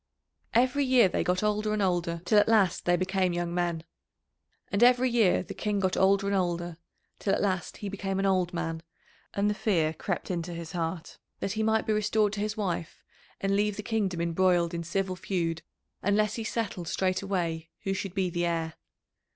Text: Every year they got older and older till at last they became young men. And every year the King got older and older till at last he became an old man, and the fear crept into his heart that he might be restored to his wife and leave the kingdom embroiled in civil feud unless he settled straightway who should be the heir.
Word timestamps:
Every 0.55 0.83
year 0.83 1.07
they 1.07 1.23
got 1.23 1.43
older 1.43 1.73
and 1.73 1.79
older 1.79 2.23
till 2.25 2.39
at 2.39 2.47
last 2.49 2.85
they 2.85 2.95
became 2.95 3.33
young 3.33 3.53
men. 3.53 3.83
And 4.71 4.81
every 4.81 5.11
year 5.11 5.43
the 5.43 5.53
King 5.53 5.79
got 5.79 5.95
older 5.95 6.25
and 6.25 6.35
older 6.35 6.77
till 7.19 7.35
at 7.35 7.39
last 7.41 7.77
he 7.77 7.87
became 7.87 8.17
an 8.17 8.25
old 8.25 8.51
man, 8.51 8.81
and 9.35 9.47
the 9.47 9.53
fear 9.53 9.93
crept 9.93 10.31
into 10.31 10.55
his 10.55 10.71
heart 10.71 11.19
that 11.39 11.51
he 11.51 11.61
might 11.61 11.85
be 11.85 11.93
restored 11.93 12.33
to 12.33 12.39
his 12.39 12.57
wife 12.57 13.03
and 13.41 13.55
leave 13.55 13.75
the 13.77 13.83
kingdom 13.83 14.21
embroiled 14.21 14.73
in 14.73 14.83
civil 14.83 15.15
feud 15.15 15.61
unless 16.01 16.33
he 16.33 16.43
settled 16.43 16.87
straightway 16.87 17.69
who 17.83 17.93
should 17.93 18.15
be 18.15 18.31
the 18.31 18.47
heir. 18.47 18.73